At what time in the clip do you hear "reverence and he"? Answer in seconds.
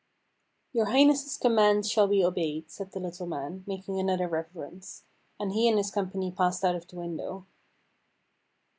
4.27-5.67